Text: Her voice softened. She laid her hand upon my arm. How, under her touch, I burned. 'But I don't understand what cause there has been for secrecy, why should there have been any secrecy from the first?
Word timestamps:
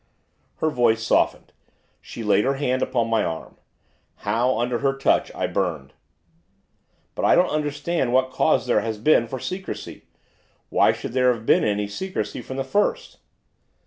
Her 0.55 0.71
voice 0.71 1.03
softened. 1.03 1.53
She 2.01 2.23
laid 2.23 2.43
her 2.43 2.55
hand 2.55 2.81
upon 2.81 3.07
my 3.07 3.23
arm. 3.23 3.57
How, 4.25 4.57
under 4.57 4.79
her 4.79 4.97
touch, 4.97 5.31
I 5.35 5.45
burned. 5.45 5.93
'But 7.13 7.23
I 7.23 7.35
don't 7.35 7.51
understand 7.51 8.11
what 8.11 8.31
cause 8.31 8.65
there 8.65 8.81
has 8.81 8.97
been 8.97 9.27
for 9.27 9.39
secrecy, 9.39 10.05
why 10.69 10.91
should 10.91 11.13
there 11.13 11.31
have 11.31 11.45
been 11.45 11.63
any 11.63 11.87
secrecy 11.87 12.41
from 12.41 12.57
the 12.57 12.63
first? 12.63 13.19